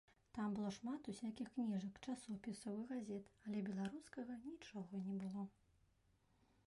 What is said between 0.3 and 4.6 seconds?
Там было шмат усякіх кніжак, часопісаў і газет, але беларускага